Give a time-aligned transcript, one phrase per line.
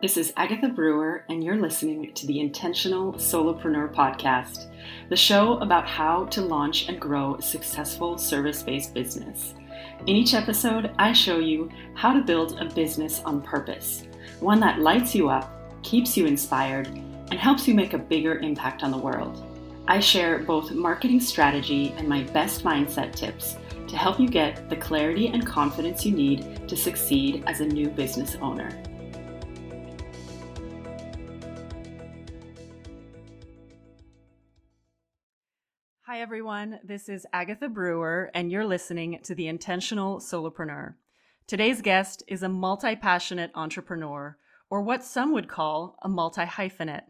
[0.00, 4.66] This is Agatha Brewer, and you're listening to the Intentional Solopreneur Podcast,
[5.08, 9.54] the show about how to launch and grow a successful service based business.
[10.02, 14.04] In each episode, I show you how to build a business on purpose,
[14.38, 15.50] one that lights you up,
[15.82, 19.44] keeps you inspired, and helps you make a bigger impact on the world.
[19.88, 23.56] I share both marketing strategy and my best mindset tips
[23.88, 27.88] to help you get the clarity and confidence you need to succeed as a new
[27.88, 28.80] business owner.
[36.18, 36.80] Hi, everyone.
[36.82, 40.94] This is Agatha Brewer, and you're listening to The Intentional Solopreneur.
[41.46, 44.36] Today's guest is a multi passionate entrepreneur,
[44.68, 47.04] or what some would call a multi hyphenate.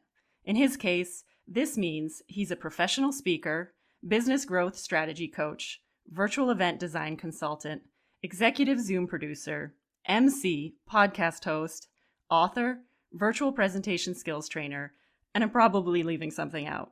[0.44, 3.72] In his case, this means he's a professional speaker,
[4.06, 7.80] business growth strategy coach, virtual event design consultant,
[8.22, 9.72] executive Zoom producer,
[10.04, 11.88] MC, podcast host,
[12.28, 12.80] author,
[13.14, 14.92] virtual presentation skills trainer,
[15.34, 16.90] and I'm probably leaving something out.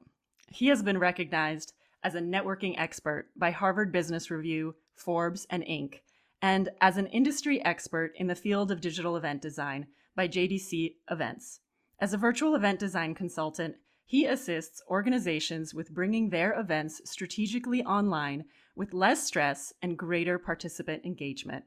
[0.50, 1.74] He has been recognized
[2.06, 6.02] as a networking expert by Harvard Business Review, Forbes, and Inc.,
[6.40, 11.58] and as an industry expert in the field of digital event design by JDC Events.
[11.98, 18.44] As a virtual event design consultant, he assists organizations with bringing their events strategically online
[18.76, 21.64] with less stress and greater participant engagement.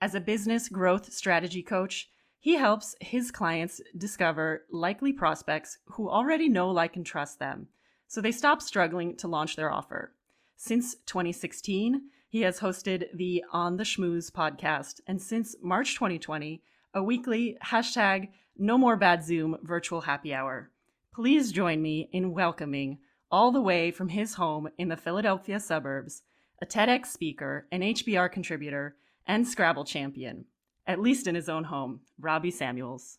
[0.00, 6.48] As a business growth strategy coach, he helps his clients discover likely prospects who already
[6.48, 7.66] know, like, and trust them,
[8.06, 10.12] so they stop struggling to launch their offer.
[10.56, 16.62] Since 2016, he has hosted the On the Schmooze podcast, and since March 2020,
[16.94, 20.70] a weekly hashtag no more bad Zoom virtual happy hour.
[21.14, 22.98] Please join me in welcoming,
[23.30, 26.22] all the way from his home in the Philadelphia suburbs,
[26.60, 28.96] a TEDx speaker, an HBR contributor,
[29.26, 30.44] and Scrabble champion,
[30.86, 33.18] at least in his own home, Robbie Samuels.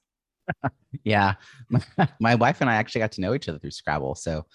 [1.04, 1.34] Yeah,
[2.20, 4.46] my, wife and I actually got to know each other through Scrabble, so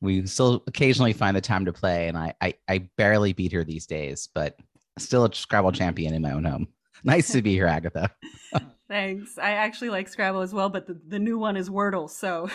[0.00, 2.08] we still occasionally find the time to play.
[2.08, 4.56] And I, I, I barely beat her these days, but
[4.98, 6.68] still a Scrabble champion in my own home.
[7.04, 8.10] Nice to be here, Agatha.
[8.88, 9.38] Thanks.
[9.38, 12.10] I actually like Scrabble as well, but the, the new one is Wordle.
[12.10, 12.50] So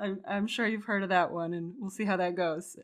[0.00, 2.74] I'm, I'm sure you've heard of that one, and we'll see how that goes.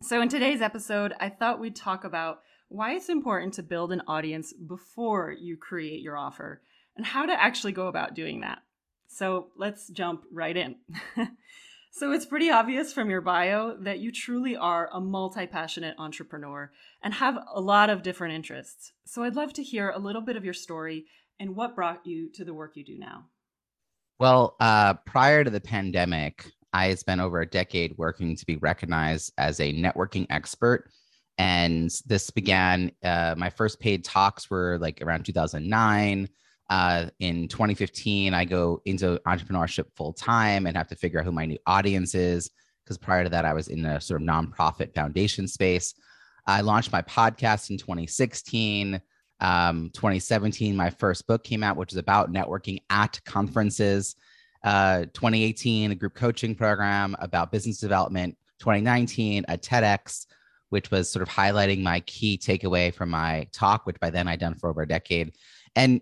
[0.00, 4.00] so, in today's episode, I thought we'd talk about why it's important to build an
[4.06, 6.62] audience before you create your offer
[6.98, 8.58] and how to actually go about doing that.
[9.06, 10.76] So, let's jump right in.
[11.98, 16.70] So it's pretty obvious from your bio that you truly are a multi passionate entrepreneur
[17.02, 18.92] and have a lot of different interests.
[19.04, 21.06] So I'd love to hear a little bit of your story
[21.40, 23.24] and what brought you to the work you do now.
[24.20, 29.32] Well, uh, prior to the pandemic, I spent over a decade working to be recognized
[29.36, 30.90] as a networking expert.
[31.36, 36.28] And this began, uh, my first paid talks were like around 2009
[36.70, 41.32] uh, in 2015, I go into entrepreneurship full time and have to figure out who
[41.32, 42.50] my new audience is.
[42.84, 45.94] Because prior to that, I was in a sort of nonprofit foundation space.
[46.46, 49.00] I launched my podcast in 2016.
[49.40, 54.16] Um, 2017, my first book came out, which is about networking at conferences.
[54.64, 58.36] Uh, 2018, a group coaching program about business development.
[58.58, 60.26] 2019, a TEDx,
[60.70, 64.40] which was sort of highlighting my key takeaway from my talk, which by then I'd
[64.40, 65.34] done for over a decade.
[65.76, 66.00] And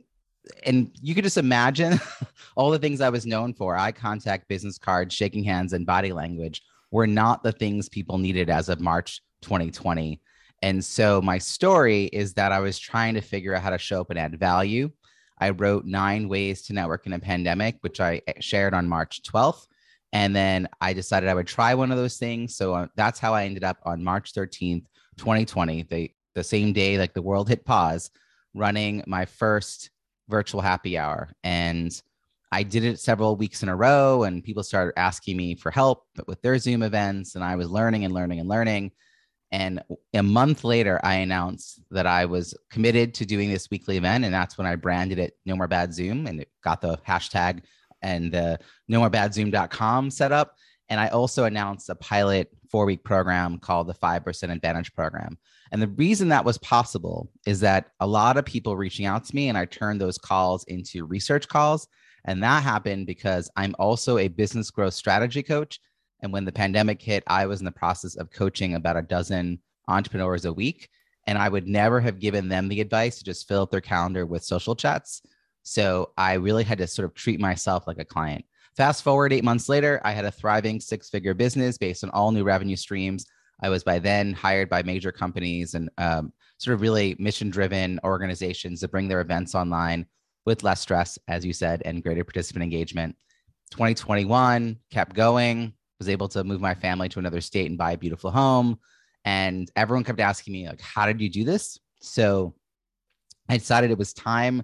[0.64, 2.00] and you could just imagine
[2.56, 6.12] all the things I was known for eye contact, business cards, shaking hands, and body
[6.12, 10.20] language were not the things people needed as of March 2020.
[10.62, 14.00] And so my story is that I was trying to figure out how to show
[14.00, 14.90] up and add value.
[15.38, 19.22] I wrote nine ways to network in a pandemic, which I eh, shared on March
[19.22, 19.66] 12th.
[20.12, 22.56] And then I decided I would try one of those things.
[22.56, 24.86] So uh, that's how I ended up on March 13th,
[25.18, 28.10] 2020, the, the same day like the world hit pause,
[28.54, 29.90] running my first
[30.28, 31.30] virtual happy hour.
[31.44, 31.90] And
[32.52, 36.06] I did it several weeks in a row, and people started asking me for help
[36.26, 37.34] with their Zoom events.
[37.34, 38.92] And I was learning and learning and learning.
[39.52, 39.82] And
[40.12, 44.24] a month later, I announced that I was committed to doing this weekly event.
[44.24, 47.62] And that's when I branded it No More Bad Zoom and it got the hashtag
[48.02, 48.58] and the
[48.88, 50.56] no more bad zoom.com set up.
[50.88, 55.38] And I also announced a pilot four week program called the 5% Advantage Program.
[55.72, 59.34] And the reason that was possible is that a lot of people reaching out to
[59.34, 61.88] me and I turned those calls into research calls.
[62.24, 65.80] And that happened because I'm also a business growth strategy coach.
[66.20, 69.60] And when the pandemic hit, I was in the process of coaching about a dozen
[69.88, 70.88] entrepreneurs a week.
[71.26, 74.26] And I would never have given them the advice to just fill up their calendar
[74.26, 75.22] with social chats.
[75.62, 78.44] So I really had to sort of treat myself like a client.
[78.76, 82.30] Fast forward eight months later, I had a thriving six figure business based on all
[82.30, 83.26] new revenue streams
[83.62, 87.98] I was by then hired by major companies and um, sort of really mission driven
[88.04, 90.06] organizations to bring their events online.
[90.44, 93.16] with less stress, as you said, and greater participant engagement.
[93.72, 97.98] 2021 kept going, was able to move my family to another state and buy a
[97.98, 98.78] beautiful home.
[99.24, 101.80] And everyone kept asking me, like, how did you do this?
[102.00, 102.54] So
[103.48, 104.62] I decided it was time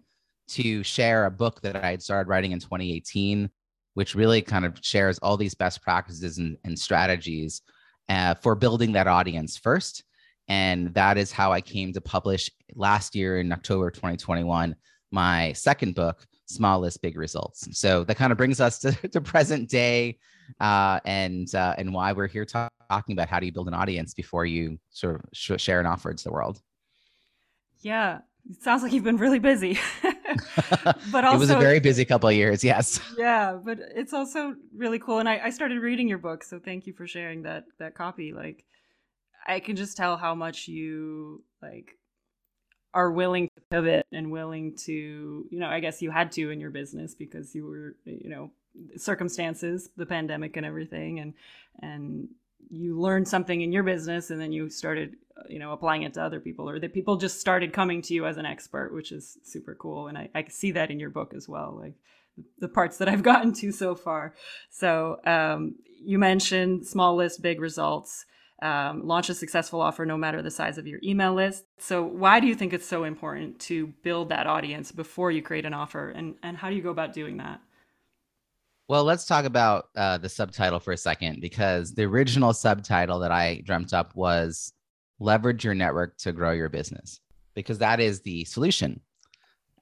[0.50, 3.50] to share a book that I had started writing in 2018,
[3.94, 7.62] which really kind of shares all these best practices and, and strategies
[8.08, 10.04] uh, for building that audience first.
[10.48, 14.76] And that is how I came to publish last year in October 2021
[15.12, 17.68] my second book, Small List Big Results.
[17.78, 20.18] So that kind of brings us to, to present day
[20.60, 23.74] uh, and uh, and why we're here talk, talking about how do you build an
[23.74, 26.60] audience before you sort of sh- share an offer to the world.
[27.80, 28.18] Yeah,
[28.50, 29.78] it sounds like you've been really busy.
[31.12, 32.62] but also, it was a very busy couple of years.
[32.62, 33.00] Yes.
[33.16, 35.18] Yeah, but it's also really cool.
[35.18, 38.32] And I, I started reading your book, so thank you for sharing that that copy.
[38.32, 38.64] Like,
[39.46, 41.98] I can just tell how much you like
[42.94, 46.60] are willing to pivot and willing to, you know, I guess you had to in
[46.60, 48.50] your business because you were, you know,
[48.96, 51.34] circumstances, the pandemic and everything, and
[51.80, 52.28] and
[52.70, 55.16] you learned something in your business and then you started
[55.48, 58.26] you know applying it to other people or that people just started coming to you
[58.26, 60.08] as an expert which is super cool.
[60.08, 61.94] And i, I see that in your book as well like
[62.58, 64.34] the parts that i've gotten to so far.
[64.70, 68.26] So um, you mentioned small list big results.
[68.60, 71.64] Um, launch a successful offer no matter the size of your email list.
[71.78, 75.66] So why do you think it's so important to build that audience before you create
[75.66, 76.10] an offer?
[76.10, 77.60] And, and how do you go about doing that?
[78.88, 83.32] Well, let's talk about uh, the subtitle for a second because the original subtitle that
[83.32, 84.72] I dreamt up was
[85.22, 87.20] leverage your network to grow your business
[87.54, 89.00] because that is the solution.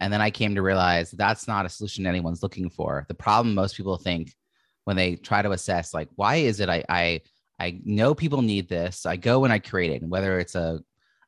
[0.00, 3.04] And then I came to realize that's not a solution anyone's looking for.
[3.08, 4.34] The problem most people think
[4.84, 7.20] when they try to assess, like, why is it I I
[7.58, 9.04] I know people need this.
[9.04, 10.80] I go and I create it, and whether it's a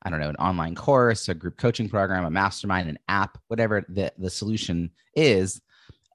[0.05, 3.85] I don't know, an online course, a group coaching program, a mastermind, an app, whatever
[3.88, 5.61] the, the solution is,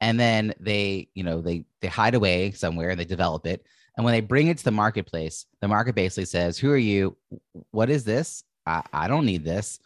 [0.01, 3.65] and then they you know they they hide away somewhere and they develop it
[3.97, 7.17] and when they bring it to the marketplace the market basically says who are you?
[7.71, 8.43] What is this?
[8.65, 9.79] I, I don't need this.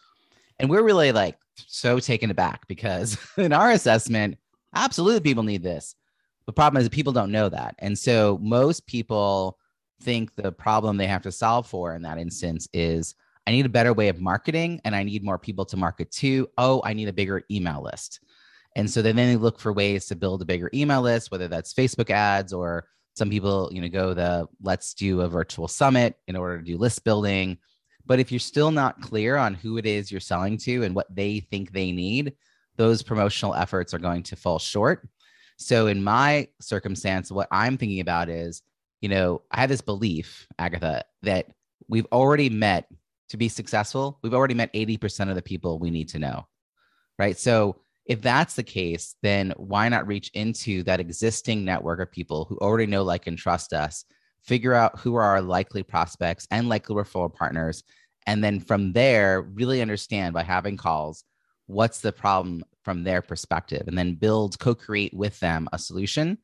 [0.58, 4.38] And we're really like so taken aback because in our assessment
[4.74, 5.96] absolutely people need this.
[6.46, 7.74] The problem is that people don't know that.
[7.78, 9.58] And so most people
[10.02, 13.14] think the problem they have to solve for in that instance is
[13.46, 16.48] i need a better way of marketing and i need more people to market to.
[16.58, 18.20] Oh i need a bigger email list.
[18.74, 21.74] And so then they look for ways to build a bigger email list, whether that's
[21.74, 26.36] Facebook ads or some people, you know, go the let's do a virtual summit in
[26.36, 27.58] order to do list building.
[28.04, 31.14] But if you're still not clear on who it is you're selling to and what
[31.14, 32.34] they think they need,
[32.76, 35.08] those promotional efforts are going to fall short.
[35.58, 38.62] So in my circumstance, what I'm thinking about is,
[39.00, 41.46] you know, I have this belief, Agatha, that
[41.88, 42.88] we've already met
[43.28, 46.46] to be successful, we've already met 80% of the people we need to know.
[47.18, 47.38] Right.
[47.38, 52.46] So if that's the case, then why not reach into that existing network of people
[52.46, 54.04] who already know, like, and trust us,
[54.42, 57.84] figure out who are our likely prospects and likely referral partners.
[58.26, 61.24] And then from there, really understand by having calls
[61.66, 66.38] what's the problem from their perspective, and then build, co create with them a solution.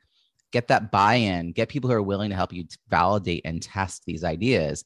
[0.53, 4.05] Get that buy in, get people who are willing to help you validate and test
[4.07, 4.85] these ideas.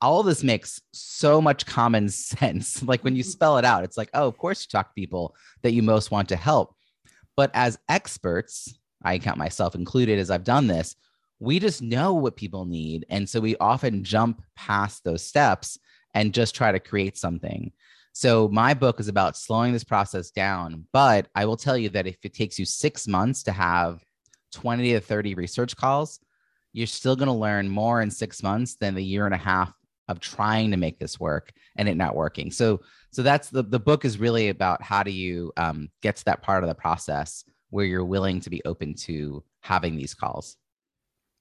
[0.00, 2.82] All this makes so much common sense.
[2.82, 3.30] Like when you mm-hmm.
[3.30, 6.10] spell it out, it's like, oh, of course you talk to people that you most
[6.10, 6.74] want to help.
[7.36, 10.96] But as experts, I count myself included as I've done this,
[11.40, 13.06] we just know what people need.
[13.10, 15.78] And so we often jump past those steps
[16.14, 17.72] and just try to create something.
[18.12, 20.86] So my book is about slowing this process down.
[20.92, 24.02] But I will tell you that if it takes you six months to have
[24.52, 26.18] 20 to 30 research calls,
[26.72, 29.72] you're still going to learn more in six months than the year and a half
[30.08, 32.50] of trying to make this work and it not working.
[32.50, 36.24] So so that's the the book is really about how do you um, get to
[36.26, 40.56] that part of the process where you're willing to be open to having these calls.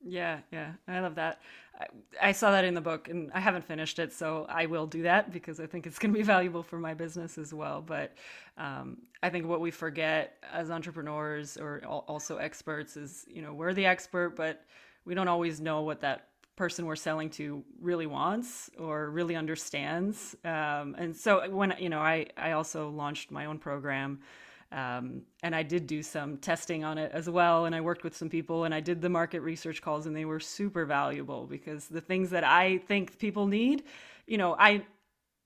[0.04, 1.42] Yeah, yeah, I love that.
[1.80, 1.86] I,
[2.30, 5.04] I saw that in the book, and I haven't finished it, so I will do
[5.04, 7.82] that because I think it's going to be valuable for my business as well.
[7.82, 8.14] But
[8.58, 13.74] um, I think what we forget as entrepreneurs or also experts is, you know, we're
[13.74, 14.64] the expert, but
[15.06, 16.28] we don't always know what that
[16.58, 20.36] person we're selling to really wants or really understands.
[20.44, 24.20] Um, and so when you know, I I also launched my own program.
[24.70, 27.64] Um, and I did do some testing on it as well.
[27.68, 30.26] And I worked with some people and I did the market research calls, and they
[30.26, 33.84] were super valuable because the things that I think people need,
[34.26, 34.84] you know, I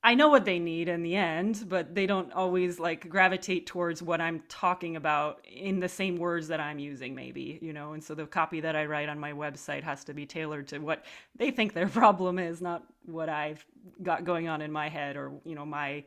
[0.03, 4.01] I know what they need in the end, but they don't always like gravitate towards
[4.01, 7.93] what I'm talking about in the same words that I'm using, maybe, you know.
[7.93, 10.79] And so the copy that I write on my website has to be tailored to
[10.79, 11.05] what
[11.35, 13.63] they think their problem is, not what I've
[14.01, 16.03] got going on in my head or, you know, my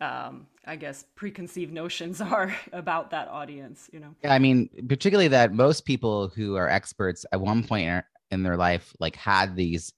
[0.00, 4.14] um, I guess, preconceived notions are about that audience, you know?
[4.22, 8.56] Yeah, I mean, particularly that most people who are experts at one point in their
[8.56, 9.92] life, like had these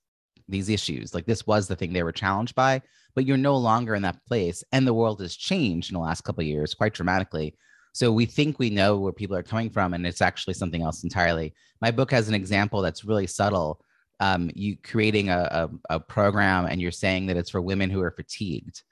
[0.51, 1.15] these issues.
[1.15, 2.83] Like this was the thing they were challenged by,
[3.15, 4.63] but you're no longer in that place.
[4.73, 7.57] And the world has changed in the last couple of years quite dramatically.
[7.93, 11.03] So we think we know where people are coming from, and it's actually something else
[11.03, 11.55] entirely.
[11.81, 13.81] My book has an example that's really subtle.
[14.21, 18.03] Um, you creating a, a, a program and you're saying that it's for women who
[18.03, 18.83] are fatigued,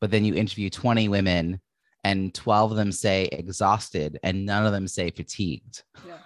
[0.00, 1.60] but then you interview 20 women
[2.02, 5.84] and 12 of them say exhausted and none of them say fatigued.
[6.04, 6.18] Yeah.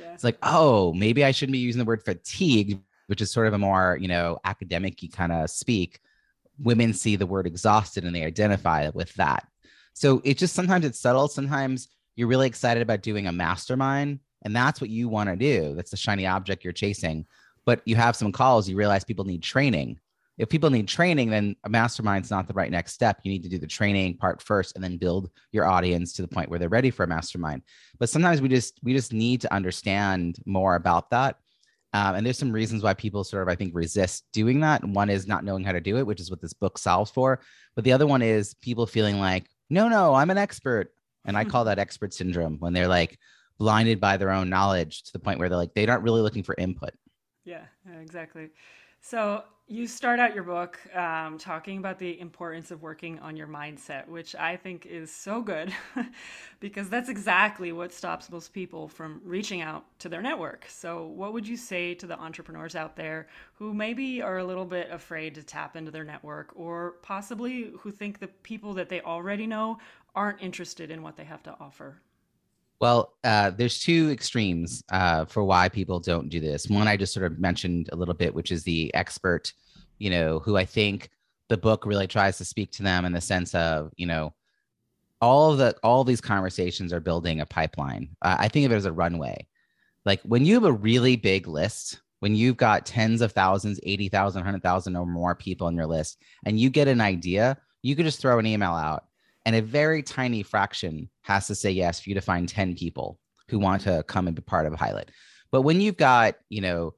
[0.00, 0.12] Yeah.
[0.12, 3.54] It's like, oh, maybe I shouldn't be using the word fatigued, which is sort of
[3.54, 6.00] a more, you know, academic kind of speak.
[6.58, 9.46] Women see the word exhausted and they identify with that.
[9.94, 11.28] So it just sometimes it's subtle.
[11.28, 15.74] Sometimes you're really excited about doing a mastermind, and that's what you want to do.
[15.74, 17.26] That's the shiny object you're chasing.
[17.64, 19.98] But you have some calls, you realize people need training.
[20.36, 23.20] If people need training, then a mastermind's not the right next step.
[23.22, 26.28] You need to do the training part first and then build your audience to the
[26.28, 27.62] point where they're ready for a mastermind.
[27.98, 31.36] But sometimes we just we just need to understand more about that.
[31.94, 34.84] Um, and there's some reasons why people sort of, I think, resist doing that.
[34.84, 37.40] One is not knowing how to do it, which is what this book solves for.
[37.76, 40.92] But the other one is people feeling like, no, no, I'm an expert.
[41.24, 43.16] And I call that expert syndrome when they're like
[43.58, 46.42] blinded by their own knowledge to the point where they're like, they aren't really looking
[46.42, 46.90] for input.
[47.44, 47.62] Yeah,
[48.02, 48.50] exactly.
[49.06, 53.46] So you start out your book um, talking about the importance of working on your
[53.46, 55.74] mindset, which I think is so good
[56.60, 60.64] because that's exactly what stops most people from reaching out to their network.
[60.70, 64.64] So, what would you say to the entrepreneurs out there who maybe are a little
[64.64, 69.02] bit afraid to tap into their network or possibly who think the people that they
[69.02, 69.76] already know
[70.14, 72.00] aren't interested in what they have to offer?
[72.84, 76.68] Well, uh, there's two extremes uh, for why people don't do this.
[76.68, 79.54] One I just sort of mentioned a little bit, which is the expert,
[79.96, 81.08] you know, who I think
[81.48, 84.34] the book really tries to speak to them in the sense of, you know,
[85.22, 88.10] all of the all these conversations are building a pipeline.
[88.20, 89.46] Uh, I think of it as a runway.
[90.04, 94.40] Like when you have a really big list, when you've got tens of thousands, 80,000,
[94.40, 98.20] 100,000 or more people on your list, and you get an idea, you could just
[98.20, 99.04] throw an email out
[99.46, 103.18] and a very tiny fraction has to say yes for you to find 10 people
[103.48, 105.10] who want to come and be part of a pilot.
[105.50, 106.94] But when you've got, you know,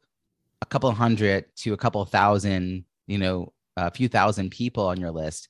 [0.62, 5.10] a couple hundred to a couple thousand, you know, a few thousand people on your
[5.10, 5.48] list,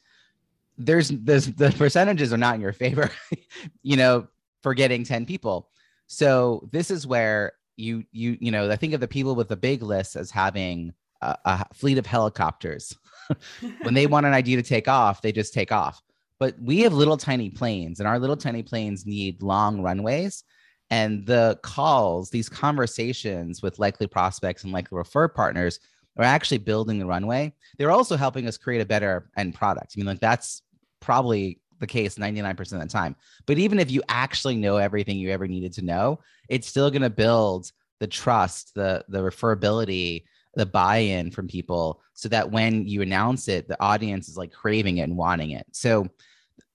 [0.79, 3.11] there's there's the percentages are not in your favor,
[3.83, 4.27] you know,
[4.63, 5.69] for getting 10 people.
[6.07, 9.57] So this is where you you you know, I think of the people with the
[9.57, 12.97] big list as having a, a fleet of helicopters.
[13.83, 16.03] when they want an idea to take off, they just take off
[16.39, 20.45] but we have little tiny planes and our little tiny planes need long runways.
[20.91, 25.81] And the calls these conversations with likely prospects and likely refer partners
[26.17, 27.53] are actually building the runway.
[27.77, 29.95] They're also helping us create a better end product.
[29.95, 30.63] I mean like that's
[31.01, 33.17] probably the case 99% of the time.
[33.47, 37.03] But even if you actually know everything you ever needed to know it's still going
[37.03, 40.25] to build the trust the the referability
[40.57, 44.99] the buy-in from people so that when you announce it the audience is like craving
[44.99, 45.67] it and wanting it.
[45.73, 46.09] So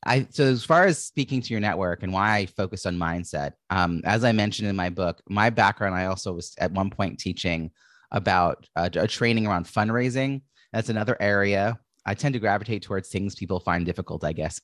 [0.04, 3.52] i so as far as speaking to your network and why i focus on mindset
[3.70, 7.20] um, as i mentioned in my book my background i also was at one point
[7.20, 7.70] teaching
[8.12, 10.42] about uh, a training around fundraising.
[10.74, 11.80] That's another area.
[12.06, 14.60] I tend to gravitate towards things people find difficult i guess.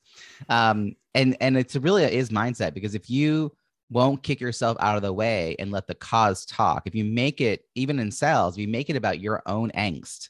[0.48, 3.52] Um, and and it's really is mindset because if you
[3.90, 6.82] won't kick yourself out of the way and let the cause talk.
[6.86, 10.28] If you make it, even in sales, if you make it about your own angst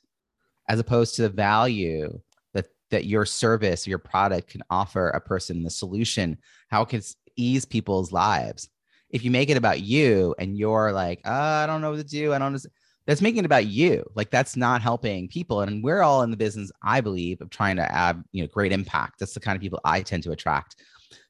[0.69, 2.21] as opposed to the value
[2.53, 6.38] that, that your service, your product can offer a person, the solution,
[6.69, 7.03] how it can
[7.37, 8.69] ease people's lives.
[9.11, 12.05] If you make it about you and you're like, oh, I don't know what to
[12.05, 12.61] do, I don't.
[13.07, 14.05] That's making it about you.
[14.15, 15.62] Like that's not helping people.
[15.62, 18.71] And we're all in the business, I believe, of trying to have you know, great
[18.71, 19.19] impact.
[19.19, 20.77] That's the kind of people I tend to attract.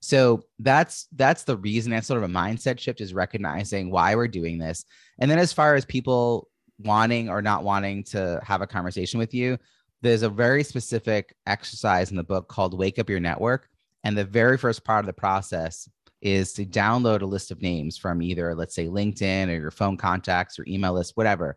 [0.01, 1.91] So that's that's the reason.
[1.91, 4.85] That's sort of a mindset shift is recognizing why we're doing this.
[5.19, 6.49] And then as far as people
[6.81, 9.59] wanting or not wanting to have a conversation with you,
[10.03, 13.69] there's a very specific exercise in the book called Wake Up Your Network.
[14.05, 15.89] And the very first part of the process
[16.21, 19.97] is to download a list of names from either, let's say, LinkedIn or your phone
[19.97, 21.57] contacts or email list, whatever.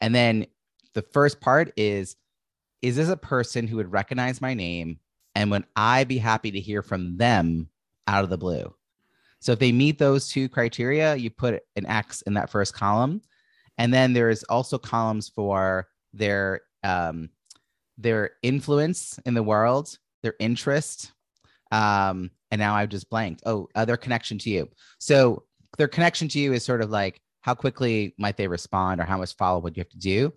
[0.00, 0.46] And then
[0.94, 2.16] the first part is
[2.82, 4.98] Is this a person who would recognize my name
[5.34, 7.68] and would I be happy to hear from them
[8.06, 8.74] out of the blue?
[9.40, 13.22] So if they meet those two criteria, you put an X in that first column.
[13.78, 17.30] And then there's also columns for their um,
[17.98, 21.12] their influence in the world, their interest,
[21.70, 23.42] um, and now I've just blanked.
[23.46, 24.68] Oh, uh, their connection to you.
[24.98, 25.44] So
[25.78, 29.18] their connection to you is sort of like how quickly might they respond or how
[29.18, 30.32] much follow would you have to do.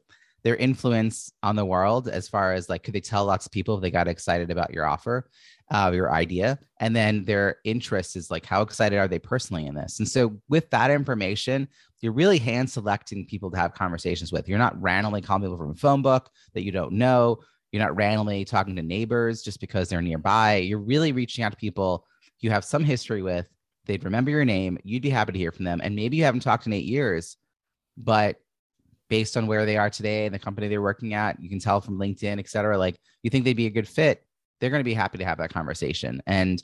[0.45, 3.75] Their influence on the world as far as like could they tell lots of people
[3.75, 5.27] if they got excited about your offer
[5.71, 6.59] uh, your idea?
[6.79, 9.97] And then their interest is like how excited are they personally in this?
[9.99, 11.67] And so with that information
[12.01, 14.47] you're really hand selecting people to have conversations with.
[14.47, 17.39] You're not randomly calling people from a phone book that you don't know.
[17.71, 20.57] You're not randomly talking to neighbors just because they're nearby.
[20.57, 22.05] You're really reaching out to people
[22.41, 23.47] you have some history with.
[23.85, 24.77] They'd remember your name.
[24.83, 25.81] You'd be happy to hear from them.
[25.83, 27.37] And maybe you haven't talked in eight years
[27.97, 28.37] but
[29.09, 31.81] based on where they are today and the company they're working at, you can tell
[31.81, 34.25] from LinkedIn, et cetera, like you think they'd be a good fit,
[34.59, 36.21] they're going to be happy to have that conversation.
[36.25, 36.63] And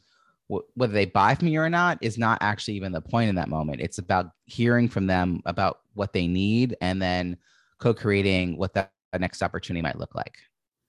[0.49, 3.35] w- whether they buy from you or not is not actually even the point in
[3.35, 3.81] that moment.
[3.81, 7.37] It's about hearing from them about what they need and then
[7.79, 10.37] co creating what that next opportunity might look like.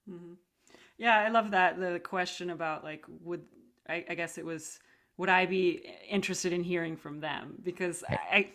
[0.09, 0.35] Mm-hmm.
[0.97, 1.80] Yeah, I love that.
[1.80, 3.42] The question about like, would
[3.88, 4.78] I, I guess it was,
[5.16, 7.54] would I be interested in hearing from them?
[7.62, 8.50] Because I, I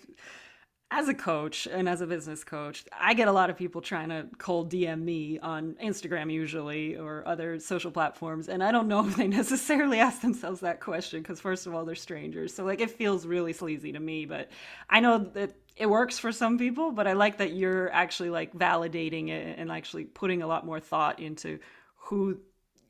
[0.89, 4.09] as a coach and as a business coach, I get a lot of people trying
[4.09, 8.47] to cold DM me on Instagram usually or other social platforms.
[8.47, 11.83] And I don't know if they necessarily ask themselves that question because, first of all,
[11.83, 12.53] they're strangers.
[12.53, 14.25] So, like, it feels really sleazy to me.
[14.25, 14.49] But
[14.89, 18.53] I know that it works for some people, but I like that you're actually like
[18.53, 21.59] validating it and actually putting a lot more thought into
[21.97, 22.39] who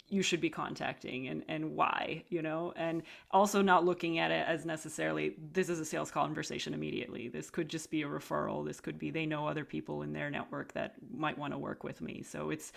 [0.09, 4.45] you should be contacting and, and why, you know, and also not looking at it
[4.47, 7.27] as necessarily this is a sales conversation immediately.
[7.27, 8.65] This could just be a referral.
[8.65, 11.83] This could be they know other people in their network that might want to work
[11.83, 12.23] with me.
[12.23, 12.71] So it's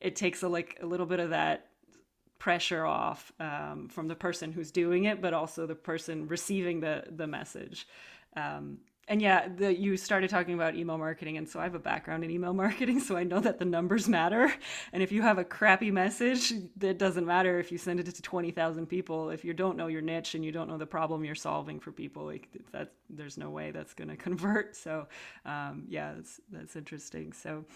[0.00, 1.68] it takes a like a little bit of that
[2.38, 7.04] pressure off um, from the person who's doing it, but also the person receiving the
[7.10, 7.86] the message.
[8.34, 8.78] Um,
[9.12, 12.24] and yeah, the, you started talking about email marketing, and so I have a background
[12.24, 14.50] in email marketing, so I know that the numbers matter.
[14.94, 16.50] And if you have a crappy message,
[16.80, 19.28] it doesn't matter if you send it to twenty thousand people.
[19.28, 21.92] If you don't know your niche and you don't know the problem you're solving for
[21.92, 24.74] people, like that, there's no way that's going to convert.
[24.76, 25.06] So,
[25.44, 27.34] um, yeah, that's that's interesting.
[27.34, 27.66] So,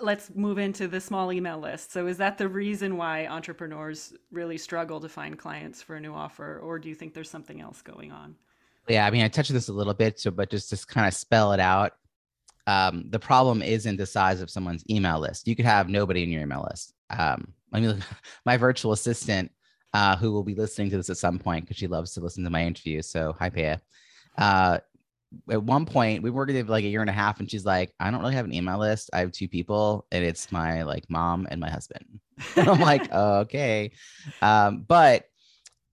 [0.00, 1.92] let's move into the small email list.
[1.92, 6.12] So, is that the reason why entrepreneurs really struggle to find clients for a new
[6.12, 8.36] offer, or do you think there's something else going on?
[8.88, 11.14] Yeah, I mean, I touched this a little bit, so but just to kind of
[11.14, 11.92] spell it out,
[12.66, 15.48] um, the problem isn't the size of someone's email list.
[15.48, 16.94] You could have nobody in your email list.
[17.10, 18.02] Um, I mean,
[18.46, 19.50] my virtual assistant,
[19.92, 22.44] uh, who will be listening to this at some point because she loves to listen
[22.44, 23.08] to my interviews.
[23.08, 23.80] So hi, Paya.
[24.36, 24.78] Uh,
[25.50, 27.92] at one point, we worked together like a year and a half, and she's like,
[27.98, 29.10] "I don't really have an email list.
[29.12, 32.20] I have two people, and it's my like mom and my husband."
[32.56, 33.92] and I'm like, oh, "Okay,"
[34.42, 35.24] um, but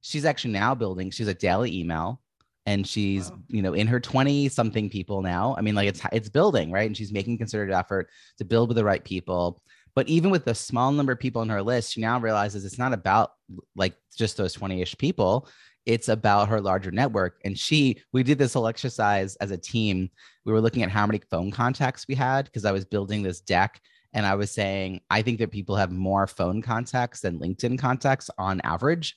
[0.01, 1.12] she's actually now building.
[1.12, 2.21] She's a daily email
[2.65, 3.39] and she's wow.
[3.47, 5.56] you know in her 20 something people now.
[5.58, 6.88] I mean like it's it's building right?
[6.88, 9.62] And she's making concerted effort to build with the right people.
[9.93, 12.80] But even with the small number of people on her list she now realizes it's
[12.80, 13.34] not about
[13.76, 15.47] like just those 20ish people.
[15.88, 17.41] It's about her larger network.
[17.43, 20.10] And she we did this whole exercise as a team.
[20.45, 23.41] We were looking at how many phone contacts we had because i was building this
[23.41, 23.82] deck
[24.13, 28.30] and i was saying i think that people have more phone contacts than linkedin contacts
[28.38, 29.15] on average.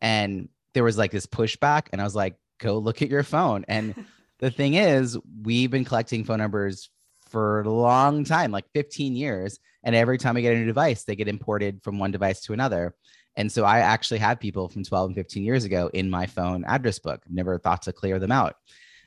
[0.00, 3.64] And there was like this pushback and i was like go look at your phone.
[3.68, 3.94] And
[4.38, 6.90] the thing is, we've been collecting phone numbers
[7.28, 9.58] for a long time, like 15 years.
[9.82, 12.52] And every time I get a new device, they get imported from one device to
[12.52, 12.94] another.
[13.36, 16.64] And so I actually have people from 12 and 15 years ago in my phone
[16.64, 17.22] address book.
[17.28, 18.56] Never thought to clear them out.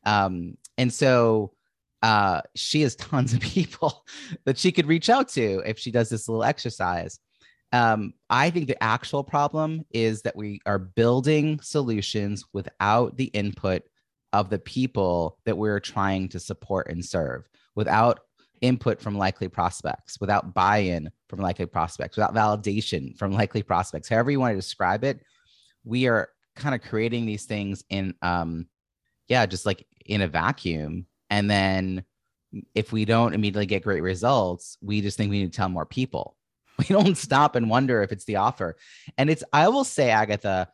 [0.06, 1.54] Um, and so
[2.02, 4.06] uh, she has tons of people
[4.46, 7.20] that she could reach out to if she does this little exercise.
[7.71, 13.84] Um, I think the actual problem is that we are building solutions without the input
[14.34, 18.21] of the people that we're trying to support and serve, without
[18.62, 24.10] input from likely prospects, without buy in from likely prospects, without validation from likely prospects,
[24.10, 25.21] however you want to describe it.
[25.84, 28.67] We are kind of creating these things in, um,
[29.27, 31.05] yeah, just like in a vacuum.
[31.29, 32.03] And then
[32.73, 35.86] if we don't immediately get great results, we just think we need to tell more
[35.86, 36.36] people
[36.89, 38.78] we don't stop and wonder if it's the offer.
[39.18, 40.70] And it's, I will say, Agatha,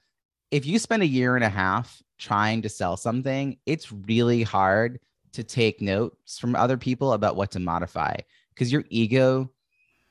[0.52, 5.00] if you spend a year and a half trying to sell something, it's really hard
[5.34, 8.16] to take notes from other people about what to modify
[8.54, 9.52] because your ego,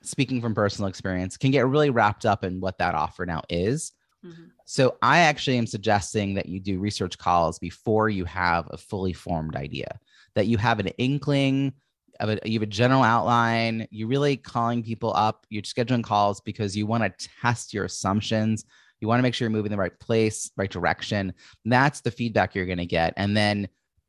[0.02, 3.92] speaking from personal experience, can get really wrapped up in what that offer now is.
[4.24, 4.44] Mm-hmm.
[4.66, 9.12] So I actually am suggesting that you do research calls before you have a fully
[9.12, 9.98] formed idea,
[10.34, 11.72] that you have an inkling
[12.20, 13.86] a, you have a general outline.
[13.90, 15.46] You're really calling people up.
[15.50, 18.64] You're scheduling calls because you want to test your assumptions.
[19.00, 21.34] You want to make sure you're moving the right place, right direction.
[21.64, 23.14] That's the feedback you're going to get.
[23.16, 23.68] And then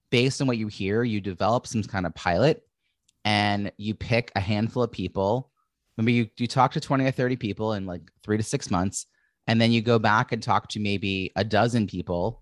[0.10, 2.62] based on what you hear, you develop some kind of pilot
[3.26, 5.52] and you pick a handful of people.
[5.98, 9.08] Maybe you, you talk to 20 or 30 people in like three to six months.
[9.48, 12.42] And then you go back and talk to maybe a dozen people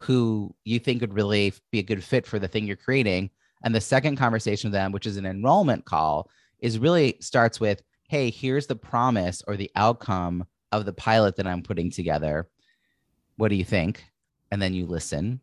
[0.00, 3.30] who you think would really be a good fit for the thing you're creating
[3.64, 7.82] And the second conversation with them, which is an enrollment call, is really starts with,
[8.08, 12.48] hey, here's the promise or the outcome of the pilot that I'm putting together.
[13.36, 14.04] What do you think?
[14.50, 15.40] And then you listen.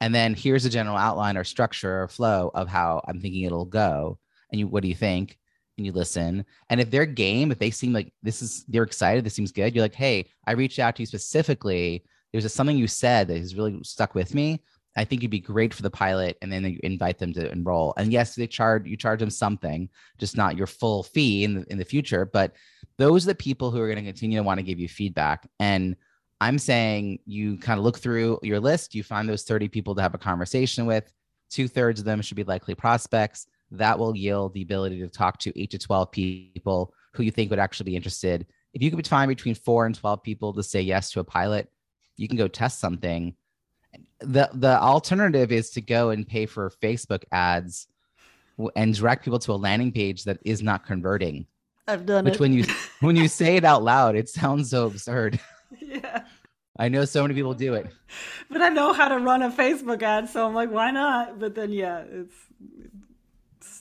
[0.00, 3.64] And then here's a general outline or structure or flow of how I'm thinking it'll
[3.64, 4.18] go.
[4.50, 5.38] And you, what do you think?
[5.76, 6.44] And you listen.
[6.70, 9.74] And if they're game, if they seem like this is, they're excited, this seems good,
[9.74, 12.04] you're like, hey, I reached out to you specifically.
[12.32, 14.62] There's something you said that has really stuck with me.
[14.96, 17.94] I think you'd be great for the pilot, and then you invite them to enroll.
[17.96, 21.64] And yes, they charge you charge them something, just not your full fee in the
[21.70, 22.24] in the future.
[22.24, 22.52] But
[22.98, 25.48] those are the people who are going to continue to want to give you feedback.
[25.58, 25.96] And
[26.40, 30.02] I'm saying you kind of look through your list, you find those 30 people to
[30.02, 31.12] have a conversation with.
[31.50, 33.46] Two thirds of them should be likely prospects.
[33.70, 37.50] That will yield the ability to talk to eight to 12 people who you think
[37.50, 38.46] would actually be interested.
[38.72, 41.70] If you could find between four and 12 people to say yes to a pilot,
[42.16, 43.34] you can go test something
[44.20, 47.86] the the alternative is to go and pay for Facebook ads
[48.76, 51.46] and direct people to a landing page that is not converting.
[51.86, 52.40] I've done which it.
[52.40, 52.64] when you
[53.00, 55.40] when you say it out loud, it sounds so absurd.
[55.80, 56.22] Yeah.
[56.76, 57.86] I know so many people do it.
[58.50, 61.38] But I know how to run a Facebook ad, so I'm like, why not?
[61.38, 62.34] But then yeah, it's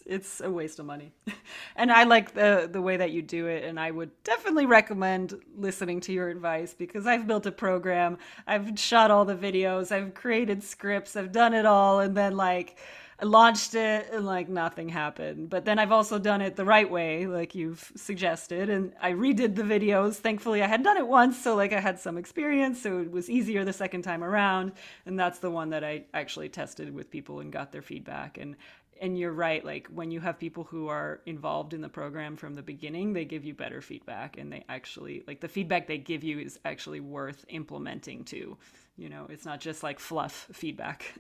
[0.06, 1.13] it's a waste of money.
[1.76, 5.39] and I like the the way that you do it and I would definitely recommend
[5.58, 10.13] listening to your advice because I've built a program, I've shot all the videos, I've
[10.13, 12.78] created scripts, I've done it all and then like
[13.24, 15.50] launched it and like nothing happened.
[15.50, 19.56] But then I've also done it the right way, like you've suggested, and I redid
[19.56, 20.16] the videos.
[20.16, 23.30] Thankfully, I had done it once, so like I had some experience, so it was
[23.30, 24.74] easier the second time around.
[25.06, 28.38] And that's the one that I actually tested with people and got their feedback.
[28.38, 28.56] And
[29.04, 32.56] and you're right like when you have people who are involved in the program from
[32.56, 36.24] the beginning they give you better feedback and they actually like the feedback they give
[36.24, 38.58] you is actually worth implementing too
[38.96, 41.13] you know it's not just like fluff feedback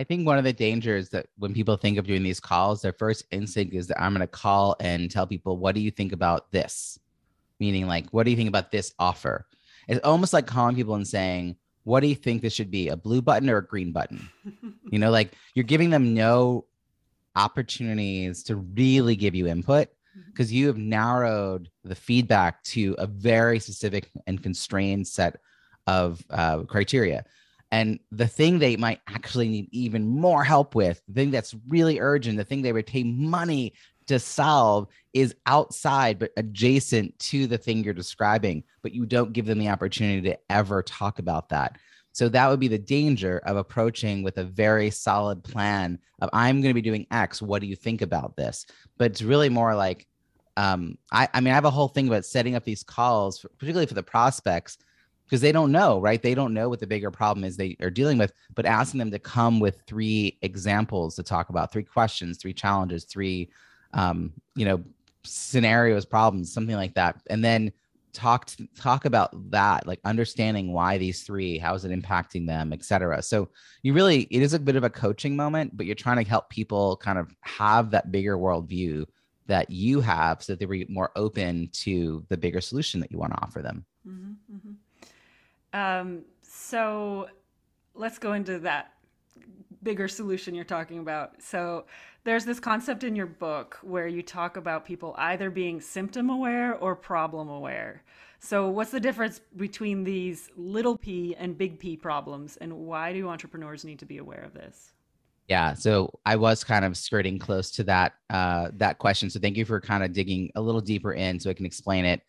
[0.00, 2.92] I think one of the dangers that when people think of doing these calls, their
[2.92, 6.12] first instinct is that I'm going to call and tell people, what do you think
[6.12, 7.00] about this?
[7.58, 9.48] Meaning, like, what do you think about this offer?
[9.88, 12.96] It's almost like calling people and saying, what do you think this should be, a
[12.96, 14.28] blue button or a green button?
[14.92, 16.66] you know, like you're giving them no
[17.38, 19.88] opportunities to really give you input
[20.26, 25.36] because you have narrowed the feedback to a very specific and constrained set
[25.86, 27.24] of uh, criteria.
[27.70, 32.00] And the thing they might actually need even more help with, the thing that's really
[32.00, 33.74] urgent, the thing they would pay money
[34.06, 39.46] to solve is outside but adjacent to the thing you're describing, but you don't give
[39.46, 41.76] them the opportunity to ever talk about that.
[42.18, 46.60] So that would be the danger of approaching with a very solid plan of I'm
[46.60, 47.40] going to be doing X.
[47.40, 48.66] What do you think about this?
[48.96, 50.08] But it's really more like,
[50.56, 53.86] um, I, I mean, I have a whole thing about setting up these calls, particularly
[53.86, 54.78] for the prospects,
[55.26, 56.20] because they don't know, right?
[56.20, 59.12] They don't know what the bigger problem is they are dealing with, but asking them
[59.12, 63.48] to come with three examples to talk about, three questions, three challenges, three,
[63.94, 64.82] um, you know,
[65.22, 67.20] scenarios, problems, something like that.
[67.30, 67.70] And then
[68.12, 72.72] talk to, talk about that like understanding why these three how is it impacting them
[72.72, 73.48] etc so
[73.82, 76.48] you really it is a bit of a coaching moment but you're trying to help
[76.48, 79.04] people kind of have that bigger worldview
[79.46, 83.18] that you have so that they were more open to the bigger solution that you
[83.18, 84.72] want to offer them mm-hmm, mm-hmm.
[85.72, 87.28] Um, so
[87.94, 88.92] let's go into that
[89.82, 91.84] bigger solution you're talking about so
[92.28, 96.74] there's this concept in your book where you talk about people either being symptom aware
[96.74, 98.02] or problem aware.
[98.38, 103.28] So, what's the difference between these little p and big P problems, and why do
[103.28, 104.92] entrepreneurs need to be aware of this?
[105.48, 109.30] Yeah, so I was kind of skirting close to that uh, that question.
[109.30, 112.04] So, thank you for kind of digging a little deeper in, so I can explain
[112.04, 112.20] it.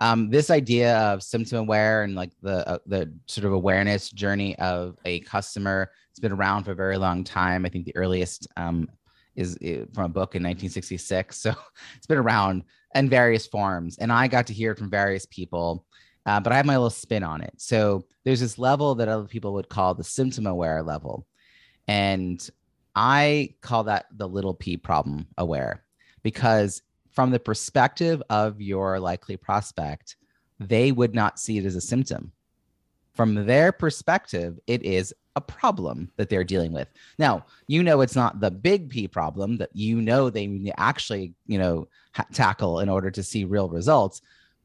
[0.00, 4.58] Um, this idea of symptom aware and like the uh, the sort of awareness journey
[4.58, 7.66] of a customer, it's been around for a very long time.
[7.66, 8.88] I think the earliest um,
[9.36, 11.36] is, is from a book in 1966.
[11.36, 11.54] So
[11.96, 13.98] it's been around in various forms.
[13.98, 15.84] And I got to hear it from various people,
[16.26, 17.52] uh, but I have my little spin on it.
[17.56, 21.26] So there's this level that other people would call the symptom aware level.
[21.88, 22.46] And
[22.94, 25.84] I call that the little p problem aware
[26.22, 26.82] because
[27.20, 30.16] from the perspective of your likely prospect,
[30.58, 32.32] they would not see it as a symptom.
[33.12, 36.88] From their perspective, it is a problem that they're dealing with.
[37.18, 41.58] Now, you know it's not the big P problem that you know they actually, you
[41.58, 44.22] know, ha- tackle in order to see real results,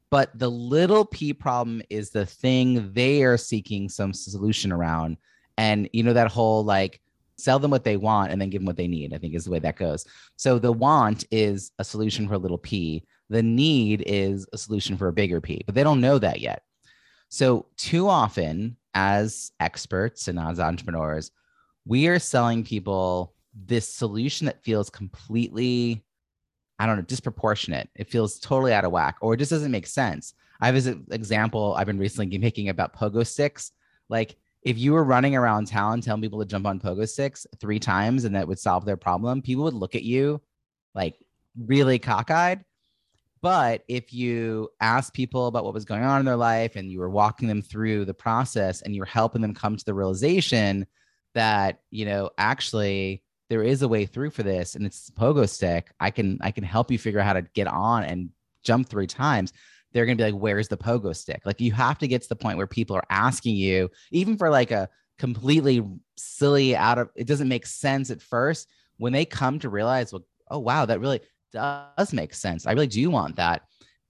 [0.09, 5.17] but the little p problem is the thing they are seeking some solution around.
[5.57, 7.01] And you know that whole like
[7.37, 9.45] sell them what they want and then give them what they need, I think is
[9.45, 10.05] the way that goes.
[10.37, 13.05] So the want is a solution for a little p.
[13.29, 16.63] The need is a solution for a bigger P, but they don't know that yet.
[17.29, 21.31] So, too often, as experts and as entrepreneurs,
[21.85, 26.03] we are selling people this solution that feels completely
[26.77, 27.89] I don't know, disproportionate.
[27.95, 30.33] It feels totally out of whack, or it just doesn't make sense.
[30.59, 33.71] I have an example I've been recently making about pogo sticks.
[34.09, 37.79] Like if you were running around town telling people to jump on pogo sticks three
[37.79, 40.41] times and that would solve their problem, people would look at you
[40.95, 41.15] like
[41.57, 42.65] really cockeyed.
[43.41, 46.99] But if you asked people about what was going on in their life and you
[46.99, 50.87] were walking them through the process and you were helping them come to the realization
[51.35, 55.91] that, you know, actually there is a way through for this and it's pogo stick,
[55.99, 58.31] I can I can help you figure out how to get on and
[58.63, 59.53] jump three times
[59.95, 61.43] they're going to be like, where's the pogo stick?
[61.45, 64.49] Like you have to get to the point where people are asking you, even for
[64.49, 65.81] like a completely
[66.17, 68.69] silly out of it doesn't make sense at first.
[68.97, 71.21] When they come to realize, well, oh wow, that really
[71.53, 72.67] does make sense.
[72.67, 73.61] I really do want that.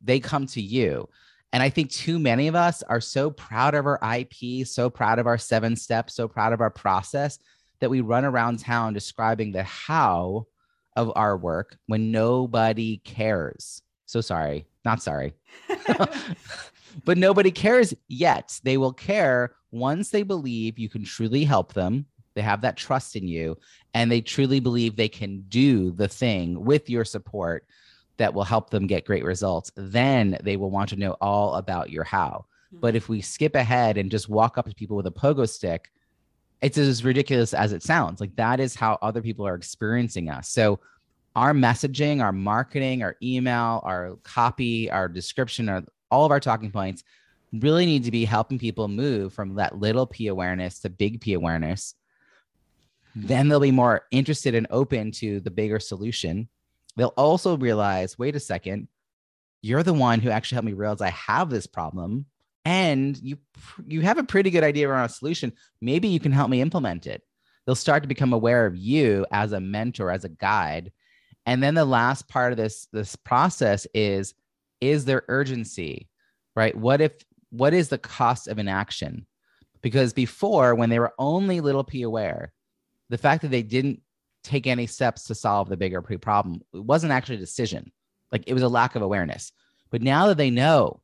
[0.02, 1.08] They come to you.
[1.54, 5.19] And I think too many of us are so proud of our IP, so proud
[5.19, 7.38] of our seven steps, so proud of our process
[7.80, 10.48] that we run around town describing the how
[10.95, 13.84] of our work when nobody cares.
[14.08, 15.34] So sorry, not sorry.
[17.06, 18.60] but nobody cares yet.
[18.63, 22.06] They will care once they believe you can truly help them.
[22.36, 23.58] They have that trust in you
[23.93, 27.65] and they truly believe they can do the thing with your support
[28.17, 29.71] that will help them get great results.
[29.76, 32.45] Then they will want to know all about your how.
[32.67, 32.80] Mm-hmm.
[32.82, 35.91] But if we skip ahead and just walk up to people with a pogo stick,
[36.62, 38.19] it's as ridiculous as it sounds.
[38.19, 40.50] Like that is how other people are experiencing us.
[40.50, 40.80] So
[41.36, 46.71] our messaging, our marketing, our email, our copy, our description, our, all of our talking
[46.71, 47.04] points
[47.54, 51.34] really need to be helping people move from that little P awareness to big P
[51.34, 51.95] awareness.
[53.15, 56.50] Then they'll be more interested and open to the bigger solution.
[56.95, 58.88] They'll also realize wait a second,
[59.62, 62.26] you're the one who actually helped me realize I have this problem.
[62.65, 63.38] And you
[63.86, 65.54] you have a pretty good idea around a solution.
[65.82, 67.21] Maybe you can help me implement it.
[67.65, 70.91] They'll start to become aware of you as a mentor, as a guide,
[71.45, 74.34] and then the last part of this this process is
[74.81, 76.10] is there urgency
[76.55, 76.75] right?
[76.75, 77.13] What if
[77.49, 79.25] what is the cost of inaction
[79.81, 82.51] because before when they were only little p aware
[83.10, 84.01] the fact that they didn't
[84.43, 87.91] take any steps to solve the bigger pre problem it wasn't actually a decision.
[88.31, 89.51] Like it was a lack of awareness.
[89.91, 91.01] But now that they know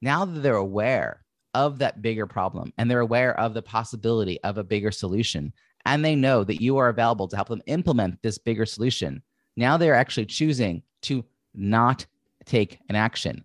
[0.00, 1.24] now that they're aware
[1.54, 5.52] of that bigger problem and they're aware of the possibility of a bigger solution
[5.86, 9.22] and they know that you are available to help them implement this bigger solution
[9.56, 12.06] now they're actually choosing to not
[12.44, 13.44] take an action.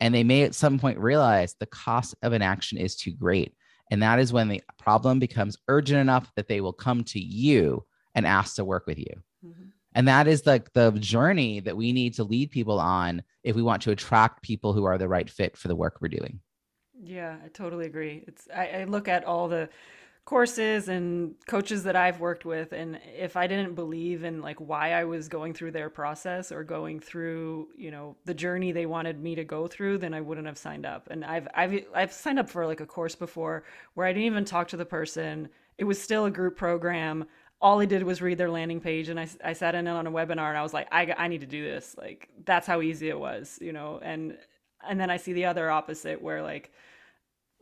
[0.00, 3.54] And they may at some point realize the cost of an action is too great.
[3.90, 7.84] And that is when the problem becomes urgent enough that they will come to you
[8.14, 9.22] and ask to work with you.
[9.44, 9.68] Mm-hmm.
[9.94, 13.56] And that is like the, the journey that we need to lead people on if
[13.56, 16.40] we want to attract people who are the right fit for the work we're doing.
[17.00, 18.24] Yeah, I totally agree.
[18.26, 19.68] It's I, I look at all the
[20.26, 24.92] courses and coaches that I've worked with and if I didn't believe in like why
[24.92, 29.22] I was going through their process or going through, you know, the journey they wanted
[29.22, 31.06] me to go through, then I wouldn't have signed up.
[31.12, 33.62] And I've I've I've signed up for like a course before
[33.94, 35.48] where I didn't even talk to the person.
[35.78, 37.26] It was still a group program.
[37.60, 40.10] All I did was read their landing page and I, I sat in on a
[40.10, 41.94] webinar and I was like, I, I need to do this.
[41.96, 44.00] Like, that's how easy it was, you know?
[44.02, 44.36] And,
[44.86, 46.72] and then I see the other opposite where like,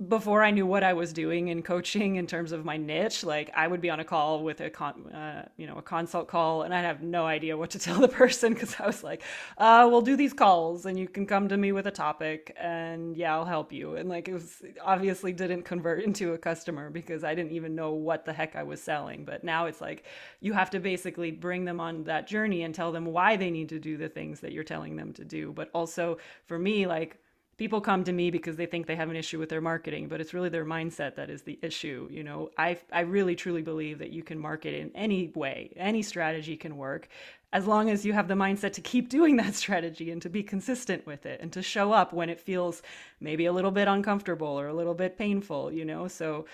[0.09, 3.53] before I knew what I was doing in coaching in terms of my niche, like
[3.55, 6.63] I would be on a call with a con, uh, you know, a consult call,
[6.63, 9.23] and I'd have no idea what to tell the person because I was like,
[9.57, 13.17] uh, "We'll do these calls, and you can come to me with a topic, and
[13.17, 17.23] yeah, I'll help you." And like it was obviously didn't convert into a customer because
[17.23, 19.25] I didn't even know what the heck I was selling.
[19.25, 20.05] But now it's like
[20.41, 23.69] you have to basically bring them on that journey and tell them why they need
[23.69, 25.53] to do the things that you're telling them to do.
[25.53, 27.21] But also for me, like
[27.57, 30.21] people come to me because they think they have an issue with their marketing but
[30.21, 33.99] it's really their mindset that is the issue you know i i really truly believe
[33.99, 37.09] that you can market in any way any strategy can work
[37.53, 40.43] as long as you have the mindset to keep doing that strategy and to be
[40.43, 42.83] consistent with it and to show up when it feels
[43.21, 46.45] maybe a little bit uncomfortable or a little bit painful you know so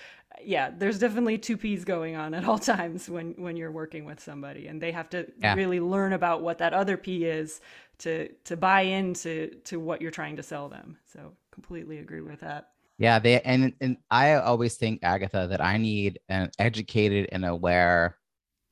[0.42, 4.20] yeah there's definitely two p's going on at all times when when you're working with
[4.20, 5.54] somebody and they have to yeah.
[5.54, 7.60] really learn about what that other p is
[8.00, 10.98] to to buy into to what you're trying to sell them.
[11.12, 12.68] So completely agree with that.
[12.98, 18.18] Yeah, they and and I always think Agatha that I need an educated and aware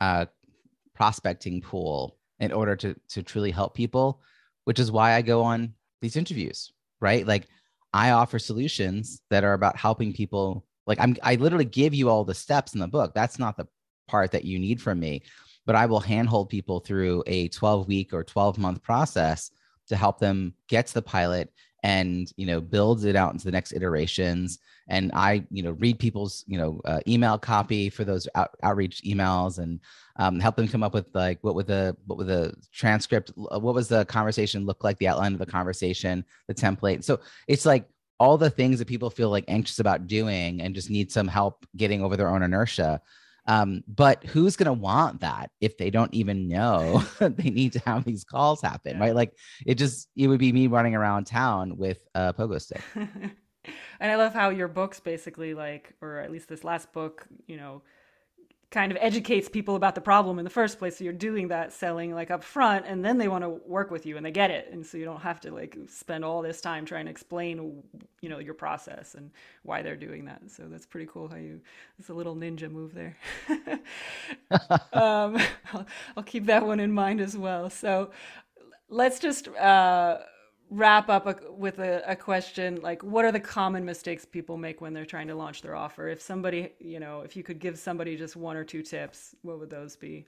[0.01, 0.27] uh,
[0.95, 4.21] prospecting pool in order to to truly help people,
[4.65, 7.27] which is why I go on these interviews, right?
[7.27, 7.47] Like
[7.93, 10.67] I offer solutions that are about helping people.
[10.87, 13.13] Like I'm I literally give you all the steps in the book.
[13.15, 13.67] That's not the
[14.09, 15.23] part that you need from me
[15.69, 19.51] but I will handhold people through a 12 week or 12 month process
[19.89, 21.53] to help them get to the pilot
[21.83, 24.61] and you know builds it out into the next iterations.
[24.89, 29.03] And i you know read people's you know uh, email copy for those out, outreach
[29.03, 29.79] emails and
[30.17, 33.75] um, help them come up with like what would the what would the transcript what
[33.75, 37.05] was the conversation look like the outline of the conversation the template.
[37.05, 37.87] So it's like
[38.19, 41.67] all the things that people feel like anxious about doing and just need some help
[41.77, 43.03] getting over their own inertia
[43.49, 47.81] um, but who's going to want that if they don't even know they need to
[47.81, 49.01] have these calls happen, yeah.
[49.01, 49.15] right?
[49.15, 49.33] Like
[49.67, 52.83] it just, it would be me running around town with a pogo stick.
[52.95, 53.33] and
[54.01, 57.83] I love how your books basically like, or at least this last book, you know,
[58.71, 60.99] kind of educates people about the problem in the first place.
[60.99, 64.05] So you're doing that selling like up front and then they want to work with
[64.05, 64.69] you and they get it.
[64.71, 67.83] And so you don't have to like spend all this time trying to explain,
[68.21, 69.31] you know, your process and
[69.63, 70.51] why they're doing that.
[70.51, 71.61] So that's pretty cool how you,
[71.99, 73.17] it's a little ninja move there.
[74.93, 75.39] um,
[75.73, 75.87] I'll,
[76.19, 77.71] I'll, keep that one in mind as well.
[77.71, 78.11] So
[78.91, 80.19] let's just, uh,
[80.71, 84.81] wrap up a, with a, a, question like what are the common mistakes people make
[84.81, 86.09] when they're trying to launch their offer?
[86.09, 89.59] If somebody you know if you could give somebody just one or two tips what
[89.59, 90.27] would those be?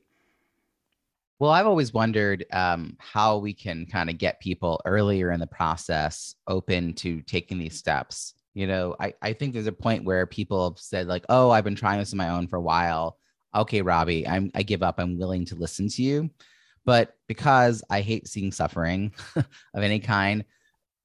[1.38, 5.46] Well i've always wondered um, how we can kind of get people earlier in the
[5.46, 8.35] process open to taking these steps.
[8.55, 11.64] You know I, I think there's a point where people have said like oh i've
[11.64, 13.18] been trying this on my own for a while.
[13.55, 14.96] Okay robbie i'm i give up.
[14.98, 16.31] I'm willing to listen to you
[16.85, 20.45] but because I hate seeing suffering of any kind,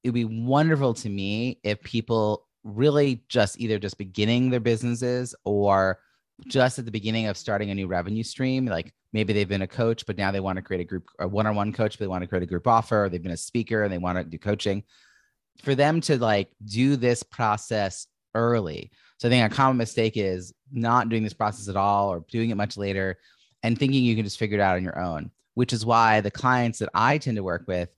[0.02, 6.00] it'd be wonderful to me if people really just either just beginning their businesses or
[6.46, 9.66] just at the beginning of starting a new revenue stream, like maybe they've been a
[9.66, 12.22] coach, but now they want to create a group, or one-on-one coach, but they want
[12.22, 13.08] to create a group offer.
[13.10, 14.82] they've been a speaker and they want to do coaching.
[15.62, 18.90] For them to like do this process early.
[19.18, 22.50] So I think a common mistake is not doing this process at all or doing
[22.50, 23.16] it much later
[23.62, 26.30] and thinking you can just figure it out on your own which is why the
[26.30, 27.88] clients that I tend to work with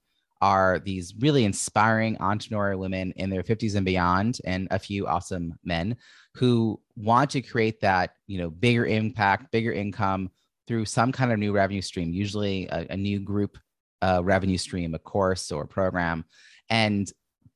[0.40, 5.59] are these really inspiring entrepreneurial women in their 50s and beyond and a few awesome
[5.64, 5.97] men
[6.35, 10.31] who want to create that you know bigger impact bigger income
[10.68, 13.59] through some kind of new revenue stream usually a, a new group
[14.03, 16.25] uh, revenue stream a course or a program.
[16.71, 17.11] And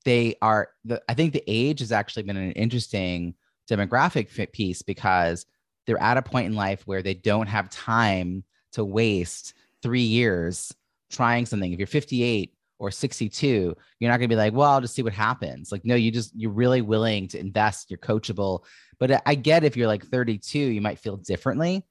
[0.04, 3.34] they are the, i think the age has actually been an interesting
[3.70, 5.46] demographic piece because
[5.86, 10.72] they're at a point in life where they don't have time to waste three years
[11.10, 14.80] trying something, if you're 58 or 62, you're not going to be like, well, I'll
[14.80, 15.70] just see what happens.
[15.70, 18.64] Like, no, you just, you're really willing to invest, you're coachable.
[18.98, 21.84] But I get if you're like 32, you might feel differently.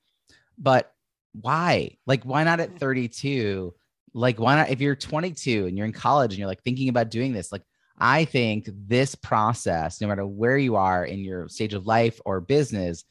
[0.58, 0.92] But
[1.34, 1.98] why?
[2.06, 2.78] Like, why not at mm-hmm.
[2.78, 3.74] 32?
[4.14, 7.10] Like, why not if you're 22 and you're in college and you're like thinking about
[7.10, 7.52] doing this?
[7.52, 7.64] Like,
[7.98, 12.42] I think this process, no matter where you are in your stage of life or
[12.42, 13.06] business,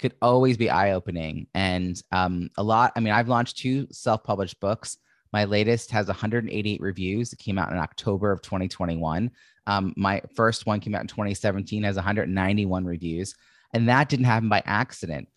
[0.00, 1.46] could always be eye opening.
[1.54, 4.98] And um, a lot, I mean, I've launched two self published books.
[5.32, 7.32] My latest has 188 reviews.
[7.32, 9.30] It came out in October of 2021.
[9.66, 13.34] Um, my first one came out in 2017, has 191 reviews.
[13.72, 15.28] And that didn't happen by accident.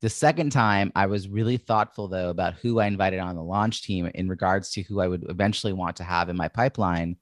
[0.00, 3.82] The second time, I was really thoughtful, though, about who I invited on the launch
[3.82, 7.16] team in regards to who I would eventually want to have in my pipeline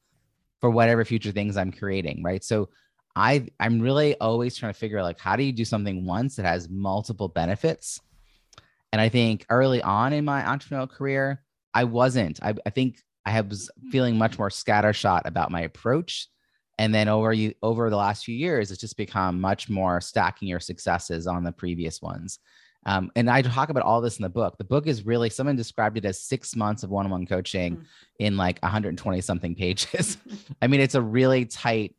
[0.61, 2.23] for whatever future things I'm creating.
[2.23, 2.45] Right.
[2.45, 2.69] So
[3.15, 6.37] I I'm really always trying to figure out like how do you do something once
[6.37, 8.01] that has multiple benefits.
[8.93, 11.43] And I think early on in my entrepreneurial career,
[11.75, 12.43] I wasn't.
[12.43, 16.29] I, I think I was feeling much more scattershot about my approach.
[16.79, 20.49] And then over you over the last few years, it's just become much more stacking
[20.49, 22.39] your successes on the previous ones.
[22.85, 24.59] Um, and I talk about all this in the book.
[24.59, 27.85] The book is really someone described it as six months of one-on-one coaching mm-hmm.
[28.19, 30.17] in like 120 something pages.
[30.63, 31.95] I mean, it's a really tight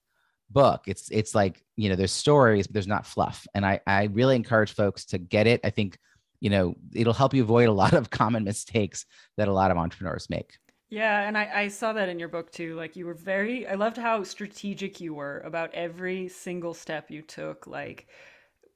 [0.54, 0.84] book.
[0.88, 3.48] It's it's like you know there's stories, but there's not fluff.
[3.54, 5.62] And I I really encourage folks to get it.
[5.64, 5.98] I think
[6.40, 9.06] you know it'll help you avoid a lot of common mistakes
[9.38, 10.58] that a lot of entrepreneurs make.
[10.90, 12.76] Yeah, and I, I saw that in your book too.
[12.76, 17.24] Like you were very, I loved how strategic you were about every single step you
[17.24, 17.66] took.
[17.66, 18.08] Like,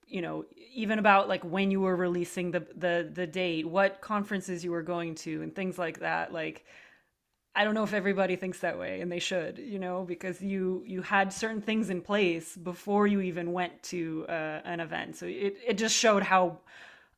[0.07, 4.63] you know, even about like when you were releasing the the the date, what conferences
[4.63, 6.33] you were going to, and things like that.
[6.33, 6.65] Like,
[7.57, 10.83] I don't know if everybody thinks that way and they should, you know, because you
[10.85, 15.15] you had certain things in place before you even went to uh, an event.
[15.15, 16.59] So it it just showed how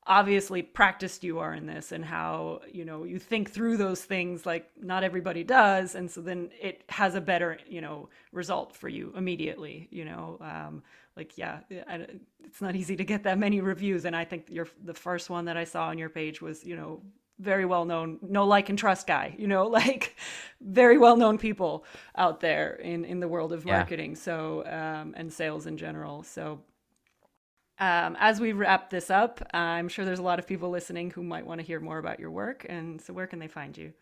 [0.07, 4.45] obviously practiced you are in this and how, you know, you think through those things
[4.45, 8.87] like not everybody does and so then it has a better, you know, result for
[8.87, 10.37] you immediately, you know.
[10.39, 10.83] Um,
[11.17, 14.93] like yeah, it's not easy to get that many reviews and I think your the
[14.93, 17.01] first one that I saw on your page was, you know,
[17.39, 20.15] very well known, no like and trust guy, you know, like
[20.61, 21.85] very well known people
[22.15, 24.11] out there in, in the world of marketing.
[24.11, 24.17] Yeah.
[24.17, 26.23] So, um, and sales in general.
[26.23, 26.61] So,
[27.79, 31.23] um, as we wrap this up, I'm sure there's a lot of people listening who
[31.23, 32.65] might want to hear more about your work.
[32.67, 33.93] And so, where can they find you?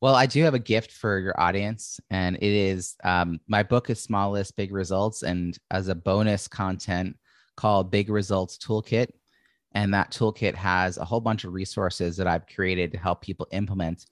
[0.00, 3.88] Well, I do have a gift for your audience, and it is um, my book
[3.88, 7.16] is Small List Big Results, and as a bonus content
[7.56, 9.10] called Big Results Toolkit.
[9.74, 13.46] And that toolkit has a whole bunch of resources that I've created to help people
[13.52, 14.06] implement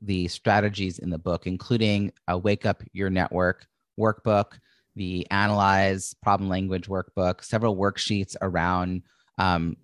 [0.00, 3.66] the strategies in the book, including a Wake Up Your Network
[3.98, 4.58] workbook,
[4.96, 9.02] the Analyze Problem Language workbook, several worksheets around
[9.38, 9.76] um,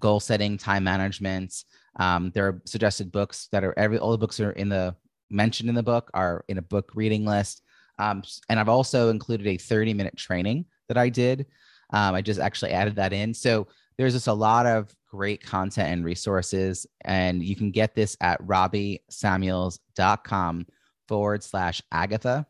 [0.00, 1.64] goal setting, time management,
[1.96, 4.94] um, there are suggested books that are every all the books are in the
[5.30, 7.62] mentioned in the book are in a book reading list.
[7.98, 11.46] Um, and I've also included a 30 minute training that I did.
[11.90, 13.32] Um, I just actually added that in.
[13.32, 16.86] So there's just a lot of great content and resources.
[17.04, 20.66] And you can get this at robbiesamuels.com
[21.06, 22.46] forward slash Agatha.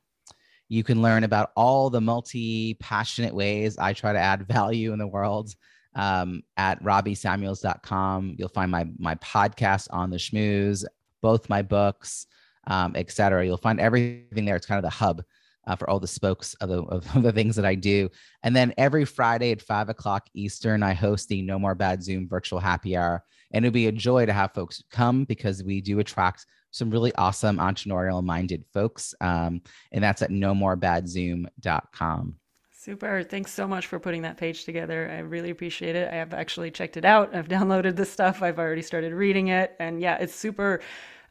[0.69, 4.99] You can learn about all the multi passionate ways I try to add value in
[4.99, 5.55] the world
[5.95, 8.37] um, at robbiesamuels.com.
[8.39, 10.87] You'll find my my podcast on the schmooze,
[11.21, 12.27] both my books,
[12.67, 13.45] um, etc.
[13.45, 14.57] You'll find everything there.
[14.57, 15.23] It's kind of the hub
[15.67, 18.09] uh, for all the spokes of the, of the things that I do.
[18.43, 22.29] And then every Friday at five o'clock Eastern, I host the No More Bad Zoom
[22.29, 23.25] virtual happy hour.
[23.53, 27.15] And it'd be a joy to have folks come because we do attract some really
[27.15, 29.15] awesome entrepreneurial minded folks.
[29.21, 29.63] Um,
[29.93, 32.35] and that's at nomorebadzoom.com.
[32.73, 33.23] Super.
[33.23, 35.11] Thanks so much for putting that page together.
[35.11, 36.13] I really appreciate it.
[36.13, 37.35] I have actually checked it out.
[37.35, 38.43] I've downloaded the stuff.
[38.43, 39.75] I've already started reading it.
[39.79, 40.81] And yeah, it's super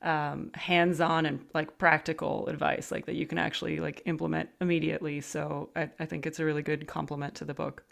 [0.04, 5.22] um, hands-on and like practical advice like that you can actually like implement immediately.
[5.22, 7.84] So I, I think it's a really good complement to the book.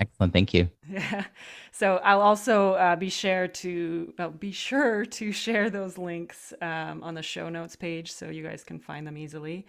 [0.00, 0.32] Excellent.
[0.32, 0.68] Thank you.
[0.88, 1.24] Yeah.
[1.74, 7.02] So I'll also uh, be sure to well, be sure to share those links um,
[7.02, 9.66] on the show notes page so you guys can find them easily.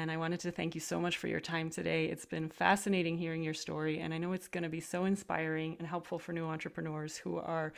[0.00, 2.06] And I wanted to thank you so much for your time today.
[2.06, 5.76] It's been fascinating hearing your story, and I know it's going to be so inspiring
[5.78, 7.74] and helpful for new entrepreneurs who are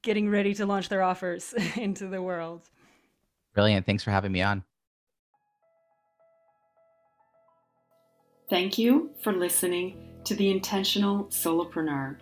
[0.00, 2.62] getting ready to launch their offers into the world.
[3.52, 3.84] Brilliant.
[3.84, 4.64] Thanks for having me on.
[8.48, 12.16] Thank you for listening to The Intentional Solopreneur.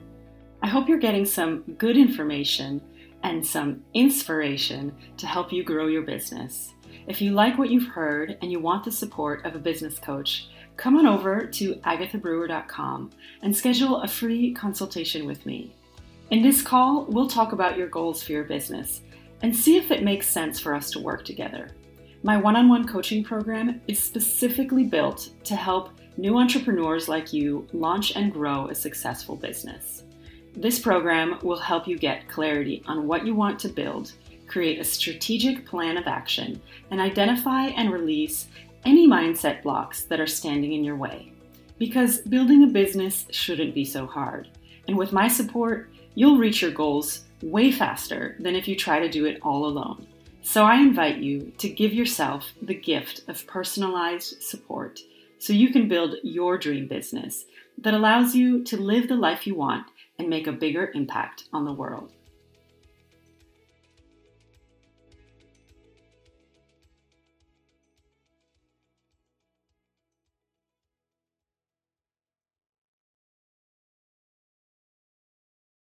[0.63, 2.83] I hope you're getting some good information
[3.23, 6.75] and some inspiration to help you grow your business.
[7.07, 10.49] If you like what you've heard and you want the support of a business coach,
[10.77, 13.11] come on over to agathabrewer.com
[13.43, 15.75] and schedule a free consultation with me.
[16.31, 19.03] In this call, we'll talk about your goals for your business
[19.43, 21.71] and see if it makes sense for us to work together.
[22.23, 27.67] My one on one coaching program is specifically built to help new entrepreneurs like you
[27.73, 30.05] launch and grow a successful business.
[30.55, 34.13] This program will help you get clarity on what you want to build
[34.53, 38.49] create a strategic plan of action, and identify and release
[38.85, 41.33] any mindset blocks that are standing in your way.
[41.79, 44.49] Because building a business shouldn't be so hard.
[44.87, 49.09] And with my support, you'll reach your goals way faster than if you try to
[49.09, 50.07] do it all alone.
[50.43, 55.01] So I invite you to give yourself the gift of personalized support
[55.39, 57.47] so you can build your dream business
[57.79, 59.87] that allows you to live the life you want
[60.23, 62.13] and make a bigger impact on the world.